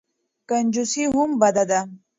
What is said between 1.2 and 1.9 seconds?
بده ده.